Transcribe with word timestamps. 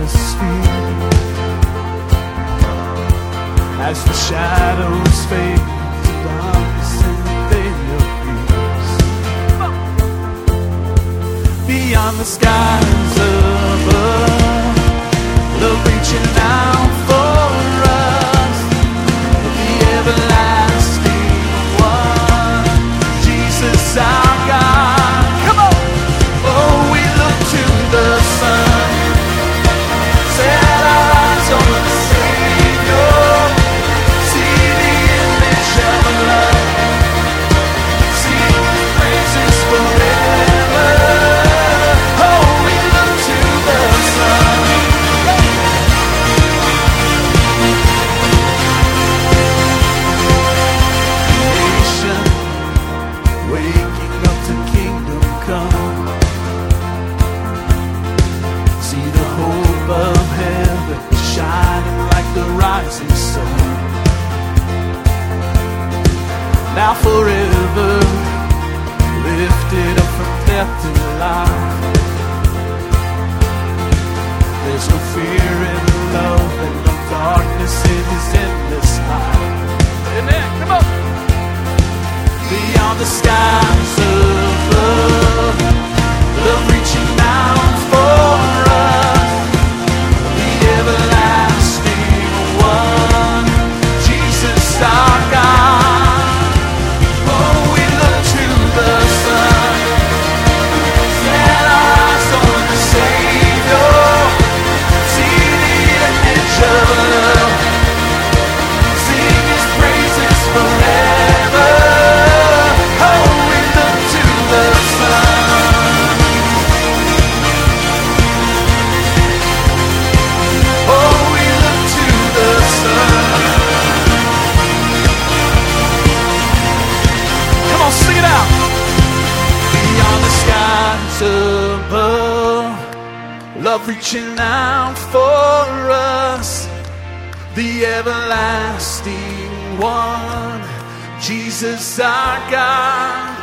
atmosphere 0.00 0.40
as 3.82 4.02
the 4.04 4.12
shadows 4.12 5.24
fade 5.26 5.66
darkness 6.24 6.92
beyond 11.66 12.18
the 12.18 12.24
skies 12.24 13.16
above. 13.16 14.10
Love 15.60 15.80
reaching 15.86 16.28
out 16.38 16.89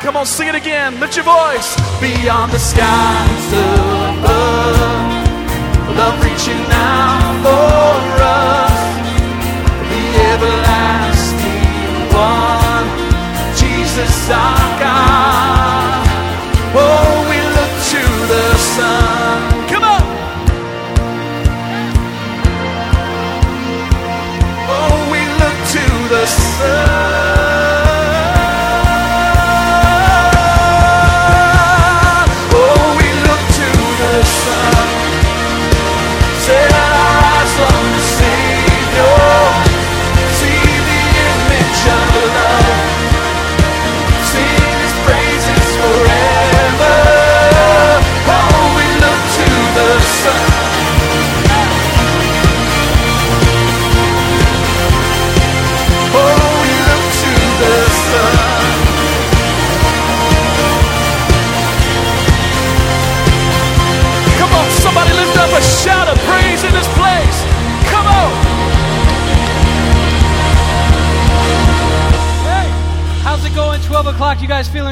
Come 0.08 0.16
on, 0.16 0.26
sing 0.26 0.48
it 0.48 0.56
again. 0.56 1.02
Lift 1.02 1.18
your 1.18 1.26
voice. 1.26 1.76
Beyond 2.00 2.54
the 2.54 2.60
skies 2.60 3.48
above, 3.52 5.12
love 5.98 6.24
reaching 6.24 6.64
out 6.72 7.44
for 7.44 8.00
us, 8.24 8.80
the 9.92 10.04
everlasting 10.32 12.08
one, 12.16 12.88
Jesus 13.60 14.30
our 14.30 14.80
God. 14.80 16.08
Oh, 16.72 17.28
we 17.28 17.40
look 17.58 17.74
to 17.92 18.02
the 18.32 18.48
sun. 18.76 19.68
Come 19.68 19.84
on. 19.84 20.04
Oh, 24.72 24.96
we 25.12 25.20
look 25.42 25.58
to 25.76 25.84
the 26.08 26.26
sun. 26.26 27.17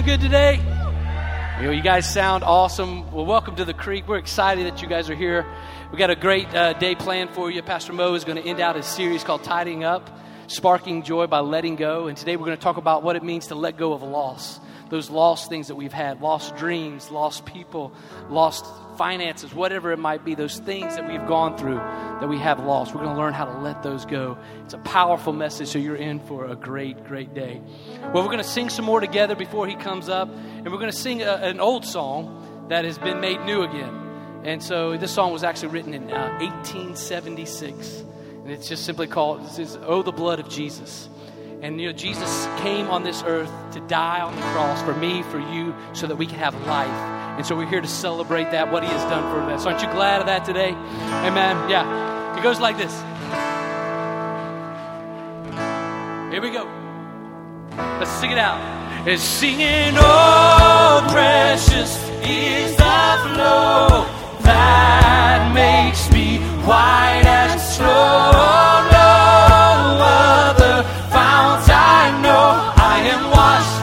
Good 0.06 0.22
today? 0.22 0.58
You 1.58 1.66
know, 1.66 1.72
you 1.72 1.82
guys 1.82 2.08
sound 2.08 2.44
awesome. 2.44 3.12
Well, 3.12 3.26
welcome 3.26 3.56
to 3.56 3.66
the 3.66 3.74
Creek. 3.74 4.08
We're 4.08 4.20
excited 4.20 4.68
that 4.68 4.80
you 4.80 4.88
guys 4.88 5.10
are 5.10 5.16
here. 5.16 5.48
We 5.92 5.98
got 5.98 6.12
a 6.12 6.16
great 6.16 6.54
uh, 6.54 6.74
day 6.74 6.94
planned 6.94 7.32
for 7.32 7.50
you. 7.50 7.64
Pastor 7.64 7.92
Mo 7.92 8.14
is 8.14 8.24
going 8.24 8.38
to 8.38 8.48
end 8.48 8.60
out 8.60 8.76
his 8.76 8.86
series 8.86 9.24
called 9.24 9.44
Tidying 9.44 9.84
Up. 9.84 10.16
Sparking 10.48 11.04
Joy 11.04 11.28
by 11.28 11.40
Letting 11.40 11.76
Go. 11.76 12.08
And 12.08 12.18
today 12.18 12.36
we're 12.36 12.46
going 12.46 12.58
to 12.58 12.64
talk 12.64 12.78
about 12.78 13.04
what 13.04 13.16
it 13.16 13.24
means 13.24 13.48
to 13.48 13.56
let 13.56 13.78
go 13.78 13.94
of 13.94 14.04
loss. 14.04 14.60
Those 14.90 15.10
lost 15.10 15.50
things 15.50 15.68
that 15.68 15.76
we've 15.76 15.94
had, 15.94 16.22
lost 16.22 16.56
dreams, 16.56 17.10
lost 17.10 17.46
people, 17.46 17.92
lost 18.30 18.66
finances, 18.98 19.54
whatever 19.54 19.92
it 19.92 19.98
might 19.98 20.24
be, 20.24 20.36
those 20.36 20.60
things 20.60 20.96
that 20.96 21.08
we've 21.08 21.26
gone 21.28 21.58
through 21.58 21.76
that 21.76 22.30
we 22.30 22.38
have 22.38 22.64
lost. 22.64 22.94
We're 22.94 23.02
going 23.02 23.16
to 23.16 23.22
learn 23.22 23.34
how 23.34 23.46
to 23.46 23.58
let 23.60 23.82
those 23.82 24.06
go. 24.06 24.38
It's 24.64 24.76
a 24.76 24.80
powerful 24.80 25.34
message, 25.34 25.70
so 25.70 25.80
you're 25.80 25.96
in 25.96 26.20
for 26.20 26.46
a 26.46 26.56
great, 26.56 27.04
great 27.06 27.34
day. 27.34 27.62
Well, 28.14 28.24
we're 28.24 28.26
going 28.26 28.38
to 28.38 28.44
sing 28.44 28.70
some 28.70 28.86
more 28.86 29.00
together 29.00 29.36
before 29.36 29.68
he 29.68 29.76
comes 29.76 30.08
up, 30.08 30.30
and 30.30 30.66
we're 30.66 30.80
going 30.80 30.92
to 30.92 30.98
sing 30.98 31.24
a, 31.24 31.34
an 31.34 31.60
old 31.60 31.84
song 31.84 32.68
that 32.70 32.86
has 32.86 32.98
been 32.98 33.20
made 33.20 33.42
new 33.42 33.64
again. 33.64 34.02
And 34.44 34.62
so 34.62 34.96
this 34.96 35.12
song 35.12 35.34
was 35.34 35.44
actually 35.44 35.70
written 35.70 35.96
in 35.96 36.12
uh, 36.12 36.38
1876, 36.40 38.04
and 38.46 38.54
it's 38.54 38.70
just 38.70 38.86
simply 38.86 39.08
called 39.08 39.42
"Oh, 39.88 40.04
the 40.04 40.12
Blood 40.12 40.40
of 40.40 40.48
Jesus." 40.48 41.10
And 41.64 41.82
you 41.82 41.88
know, 41.88 41.94
Jesus 41.94 42.46
came 42.60 42.90
on 42.90 43.02
this 43.04 43.24
earth 43.26 43.52
to 43.72 43.80
die 43.88 44.22
on 44.22 44.36
the 44.36 44.42
cross 44.54 44.80
for 44.84 44.94
me, 44.94 45.24
for 45.24 45.40
you, 45.40 45.74
so 45.94 46.06
that 46.06 46.16
we 46.16 46.28
can 46.28 46.38
have 46.38 46.54
life. 46.68 46.88
And 47.38 47.46
so 47.46 47.56
we're 47.56 47.66
here 47.66 47.82
to 47.82 47.88
celebrate 47.88 48.52
that, 48.52 48.72
what 48.72 48.84
he 48.84 48.90
has 48.90 49.04
done 49.10 49.24
for 49.34 49.42
us. 49.52 49.66
Aren't 49.66 49.82
you 49.82 49.90
glad 49.90 50.22
of 50.22 50.28
that 50.28 50.46
today? 50.46 50.70
Amen. 51.26 51.70
Yeah. 51.70 52.38
It 52.38 52.44
goes 52.44 52.60
like 52.60 52.78
this. 52.78 52.94
Here 56.32 56.42
we 56.42 56.52
go. 56.52 56.70
Let's 58.00 58.12
sing 58.12 58.32
it 58.32 58.38
out. 58.38 58.60
It's 59.08 59.24
singing, 59.24 59.96
oh, 59.98 61.08
precious 61.10 61.98
is 62.22 62.76
the 62.76 63.20
flow 63.24 64.06
that 64.42 65.52
makes 65.54 66.12
me 66.12 66.38
white 66.66 67.24
as 67.26 67.65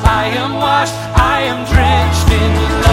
I 0.04 0.26
am 0.26 0.54
washed, 0.54 0.94
I 1.18 1.40
am 1.42 1.64
drenched 1.66 2.30
in 2.30 2.82
love. 2.82 2.91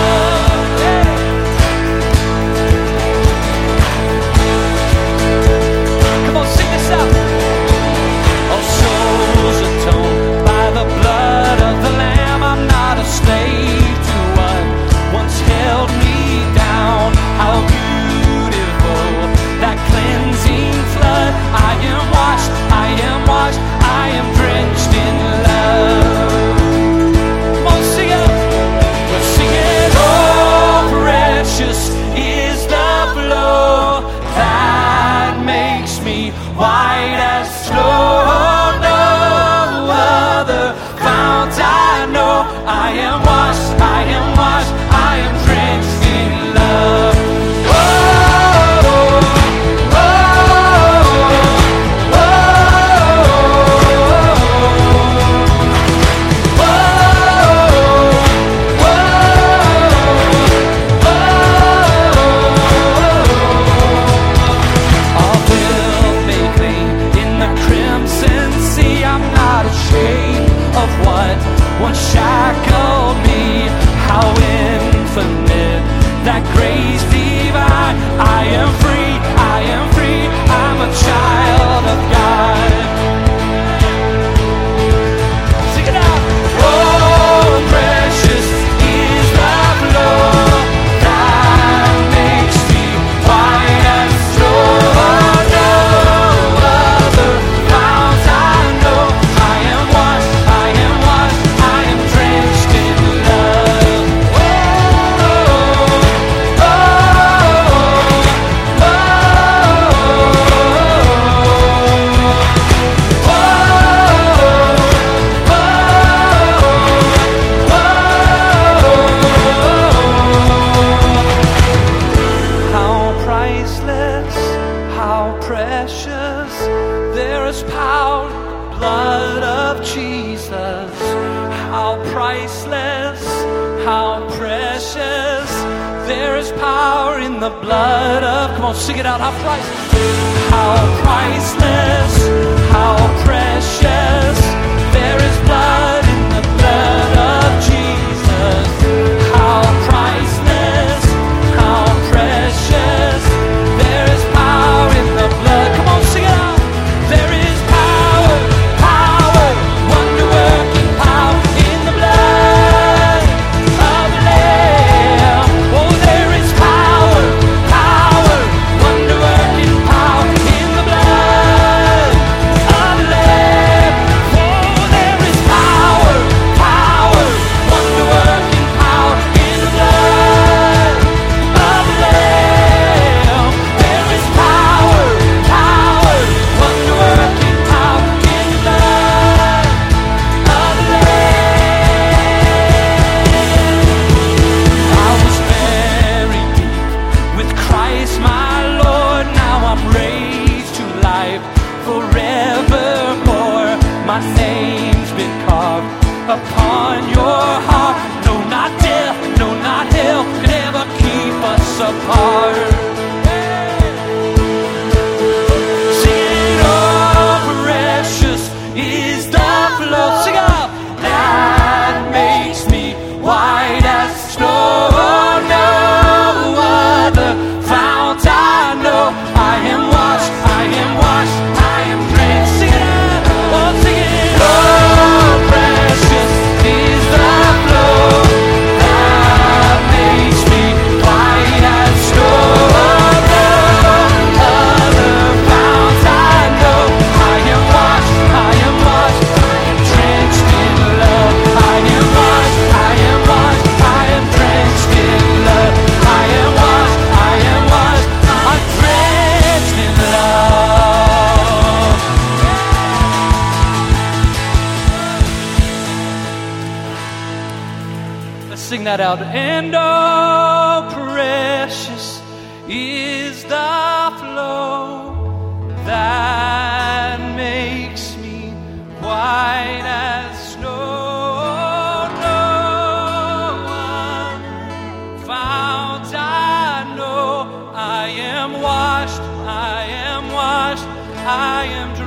I 291.31 291.65
am 291.65 291.98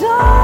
door. 0.00 0.37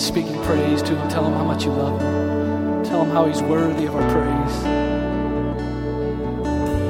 Praise 0.00 0.82
to 0.82 0.94
him. 0.94 1.08
Tell 1.08 1.24
him 1.24 1.32
how 1.32 1.44
much 1.44 1.64
you 1.64 1.70
love 1.72 2.00
him. 2.00 2.84
Tell 2.84 3.02
him 3.02 3.10
how 3.10 3.26
he's 3.26 3.42
worthy 3.42 3.86
of 3.86 3.94
our 3.94 4.02
praise. 4.12 4.62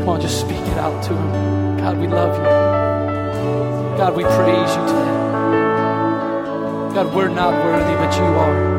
Come 0.01 0.09
on, 0.09 0.21
just 0.21 0.41
speak 0.41 0.59
it 0.59 0.79
out 0.79 1.03
to 1.05 1.15
him. 1.15 1.77
God, 1.79 1.99
we 1.99 2.07
love 2.07 2.37
you. 2.37 2.45
God, 3.99 4.17
we 4.17 4.25
praise 4.25 4.77
you 4.77 4.87
today. 4.87 5.15
God, 6.95 7.15
we're 7.15 7.29
not 7.29 7.55
worthy, 7.65 7.95
but 7.95 8.17
you 8.17 8.25
are. 8.25 8.77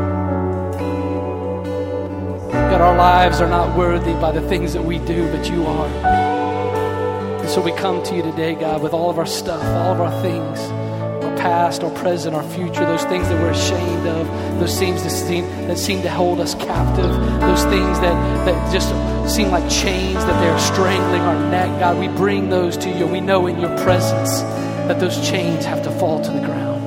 God, 2.69 2.81
our 2.81 2.97
lives 2.97 3.41
are 3.41 3.49
not 3.49 3.77
worthy 3.77 4.13
by 4.13 4.31
the 4.31 4.41
things 4.47 4.73
that 4.73 4.83
we 4.83 4.99
do, 4.99 5.29
but 5.31 5.49
you 5.49 5.65
are. 5.65 5.87
And 7.39 7.49
so 7.49 7.61
we 7.61 7.71
come 7.71 8.03
to 8.03 8.15
you 8.15 8.21
today, 8.21 8.55
God, 8.55 8.81
with 8.81 8.93
all 8.93 9.09
of 9.09 9.17
our 9.17 9.25
stuff, 9.25 9.63
all 9.63 9.93
of 9.93 10.01
our 10.01 10.21
things, 10.21 10.59
past, 11.47 11.81
our 11.81 11.91
present, 11.91 12.35
our 12.35 12.43
future, 12.43 12.85
those 12.85 13.05
things 13.05 13.29
that 13.29 13.41
we're 13.41 13.51
ashamed 13.51 14.05
of, 14.05 14.27
those 14.59 14.77
things 14.77 15.01
that 15.03 15.11
seem, 15.11 15.45
that 15.67 15.77
seem 15.77 16.01
to 16.01 16.09
hold 16.09 16.41
us 16.41 16.53
captive, 16.55 17.09
those 17.39 17.63
things 17.65 17.99
that, 18.01 18.15
that 18.45 18.73
just 18.73 18.89
seem 19.33 19.49
like 19.49 19.63
chains, 19.71 20.15
that 20.25 20.37
they're 20.41 20.59
strangling 20.59 21.21
our 21.21 21.49
neck. 21.49 21.79
God, 21.79 21.97
we 21.97 22.09
bring 22.09 22.49
those 22.49 22.75
to 22.77 22.89
you. 22.89 23.07
We 23.07 23.21
know 23.21 23.47
in 23.47 23.61
your 23.61 23.73
presence 23.77 24.41
that 24.89 24.99
those 24.99 25.17
chains 25.25 25.63
have 25.63 25.81
to 25.83 25.91
fall 25.91 26.21
to 26.21 26.31
the 26.31 26.41
ground 26.41 26.83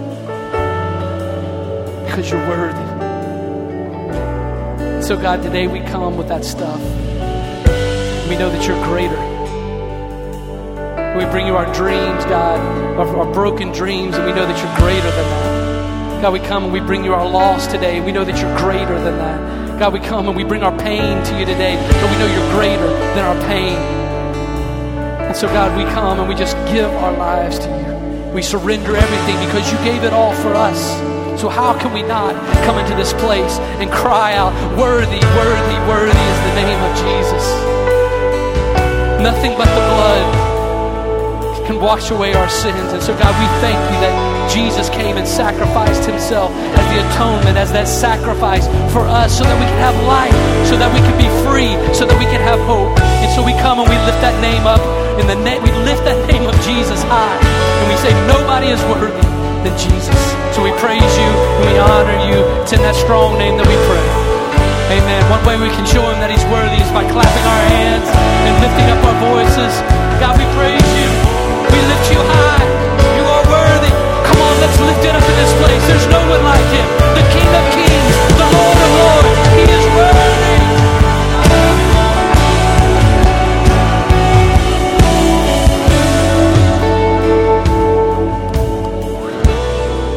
because 2.06 2.30
you're 2.30 2.46
worthy. 2.46 2.90
So, 5.02 5.16
God, 5.16 5.42
today 5.42 5.68
we 5.68 5.80
come 5.80 6.18
with 6.18 6.28
that 6.28 6.44
stuff. 6.44 6.80
We 8.28 8.36
know 8.36 8.50
that 8.50 8.66
you're 8.66 8.84
greater. 8.84 9.29
We 11.16 11.24
bring 11.24 11.44
you 11.44 11.56
our 11.56 11.66
dreams, 11.74 12.24
God, 12.26 12.60
our, 12.96 13.16
our, 13.16 13.32
broken 13.34 13.72
dreams, 13.72 14.14
and 14.14 14.24
we 14.24 14.32
know 14.32 14.46
that 14.46 14.56
you're 14.62 14.76
greater 14.78 15.10
than 15.10 15.26
that. 15.26 16.22
God, 16.22 16.32
we 16.32 16.38
come 16.38 16.64
and 16.64 16.72
we 16.72 16.78
bring 16.78 17.04
you 17.04 17.14
our 17.14 17.28
loss 17.28 17.66
today. 17.66 18.00
We 18.00 18.12
know 18.12 18.24
that 18.24 18.40
you're 18.40 18.56
greater 18.58 18.94
than 18.94 19.18
that. 19.18 19.78
God, 19.80 19.92
we 19.92 19.98
come 19.98 20.28
and 20.28 20.36
we 20.36 20.44
bring 20.44 20.62
our 20.62 20.76
pain 20.78 21.24
to 21.24 21.38
you 21.38 21.44
today, 21.44 21.74
but 21.74 22.10
we 22.10 22.16
know 22.16 22.30
you're 22.30 22.52
greater 22.54 22.86
than 22.86 23.24
our 23.26 23.34
pain. 23.48 23.74
And 25.26 25.36
so, 25.36 25.48
God, 25.48 25.76
we 25.76 25.82
come 25.90 26.20
and 26.20 26.28
we 26.28 26.36
just 26.36 26.54
give 26.70 26.88
our 27.02 27.12
lives 27.16 27.58
to 27.58 27.66
you. 27.66 28.30
We 28.32 28.40
surrender 28.40 28.94
everything 28.94 29.34
because 29.46 29.72
you 29.72 29.78
gave 29.78 30.04
it 30.04 30.12
all 30.12 30.32
for 30.34 30.54
us. 30.54 30.78
So, 31.40 31.48
how 31.48 31.76
can 31.76 31.92
we 31.92 32.04
not 32.04 32.36
come 32.64 32.78
into 32.78 32.94
this 32.94 33.12
place 33.14 33.58
and 33.82 33.90
cry 33.90 34.34
out, 34.34 34.54
Worthy, 34.78 35.18
worthy, 35.18 35.78
worthy 35.90 36.22
is 36.22 36.38
the 36.46 36.54
name 36.54 36.80
of 36.86 36.92
Jesus? 37.02 37.44
Nothing 39.20 39.58
but 39.58 39.66
the 39.66 39.84
blood 39.90 40.49
can 41.70 41.78
wash 41.78 42.10
away 42.10 42.34
our 42.34 42.50
sins. 42.50 42.90
And 42.90 42.98
so, 42.98 43.14
God, 43.14 43.30
we 43.38 43.46
thank 43.62 43.78
you 43.78 43.98
that 44.02 44.14
Jesus 44.50 44.90
came 44.90 45.14
and 45.14 45.22
sacrificed 45.22 46.02
himself 46.02 46.50
as 46.50 46.84
the 46.90 46.98
atonement, 46.98 47.54
as 47.54 47.70
that 47.70 47.86
sacrifice 47.86 48.66
for 48.90 49.06
us, 49.06 49.38
so 49.38 49.46
that 49.46 49.54
we 49.54 49.66
can 49.70 49.78
have 49.78 49.94
life, 50.02 50.34
so 50.66 50.74
that 50.74 50.90
we 50.90 50.98
can 50.98 51.14
be 51.14 51.30
free, 51.46 51.78
so 51.94 52.02
that 52.10 52.18
we 52.18 52.26
can 52.26 52.42
have 52.42 52.58
hope. 52.66 52.90
And 53.22 53.30
so 53.30 53.46
we 53.46 53.54
come 53.62 53.78
and 53.78 53.86
we 53.86 53.94
lift 54.02 54.18
that 54.18 54.34
name 54.42 54.66
up. 54.66 54.82
In 55.22 55.30
the 55.30 55.38
name, 55.38 55.62
we 55.62 55.70
lift 55.86 56.02
that 56.10 56.18
name 56.26 56.42
of 56.42 56.58
Jesus 56.66 57.06
high. 57.06 57.38
And 57.38 57.86
we 57.86 57.94
say, 58.02 58.10
Nobody 58.26 58.74
is 58.74 58.82
worthy 58.90 59.22
than 59.62 59.74
Jesus. 59.78 60.18
So 60.50 60.66
we 60.66 60.74
praise 60.82 61.06
you 61.06 61.30
and 61.30 61.62
we 61.70 61.78
honor 61.78 62.18
you. 62.26 62.38
It's 62.66 62.74
in 62.74 62.82
that 62.82 62.98
strong 62.98 63.38
name 63.38 63.54
that 63.62 63.68
we 63.70 63.78
pray. 63.86 64.06
Amen. 64.90 65.22
One 65.30 65.42
way 65.46 65.54
we 65.54 65.70
can 65.70 65.86
show 65.86 66.02
him 66.02 66.18
that 66.18 66.34
he's 66.34 66.42
worthy 66.50 66.82
is 66.82 66.90
by 66.90 67.06
clapping 67.06 67.46
our 67.46 67.62
hands 67.70 68.10
and 68.10 68.58
lifting 68.58 68.88
up 68.90 68.98
our 69.06 69.18
voices. 69.22 69.70
God, 70.18 70.34
we 70.34 70.42
praise 70.58 70.79
Come 74.70 74.82
on, 74.82 74.94
let's 74.94 75.02
lift 75.02 75.04
it 75.04 75.14
up 75.14 75.22
in 75.22 75.36
this 75.36 75.52
place. 75.54 75.86
There's 75.86 76.06
no 76.06 76.20
one 76.28 76.42
like 76.44 76.66
him. 76.70 76.86
The 77.14 77.22
King 77.30 77.48
of 77.54 77.72
Kings, 77.72 78.16
the 78.38 78.46
Lord 78.54 78.78
of 78.78 78.90
Lords. 79.00 79.38
He 79.54 79.62
is 79.62 79.86
worthy. 79.96 80.58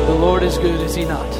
The 0.07 0.15
Lord 0.19 0.43
is 0.43 0.57
good, 0.57 0.81
is 0.81 0.95
he 0.95 1.05
not? 1.05 1.33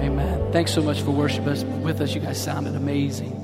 Amen. 0.00 0.52
Thanks 0.52 0.72
so 0.72 0.82
much 0.82 1.02
for 1.02 1.10
worshiping 1.10 1.82
with 1.82 2.00
us. 2.00 2.14
You 2.14 2.20
guys 2.20 2.42
sounded 2.42 2.74
amazing. 2.74 3.34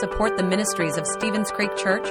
Support 0.00 0.36
the 0.36 0.42
ministries 0.42 0.96
of 0.96 1.06
Stevens 1.06 1.50
Creek 1.50 1.76
Church, 1.76 2.08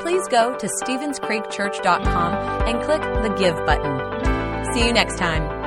please 0.00 0.26
go 0.28 0.56
to 0.58 0.68
StevensCreekChurch.com 0.82 2.34
and 2.68 2.82
click 2.82 3.00
the 3.00 3.34
Give 3.38 3.56
button. 3.66 4.74
See 4.74 4.86
you 4.86 4.92
next 4.92 5.18
time. 5.18 5.59